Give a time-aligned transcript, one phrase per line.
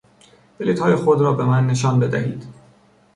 [0.59, 2.45] بلیطهای خود را به من نشان بدهید!